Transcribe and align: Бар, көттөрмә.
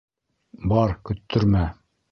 Бар, 0.73 0.95
көттөрмә. 1.11 1.67